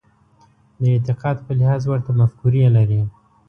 [0.81, 3.01] د اعتقاد په لحاظ ورته مفکورې لري.